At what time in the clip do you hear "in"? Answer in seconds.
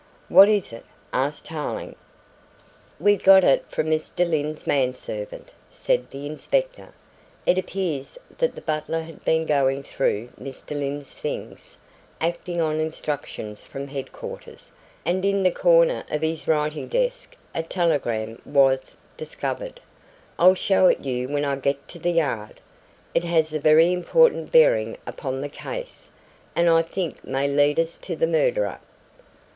15.23-15.45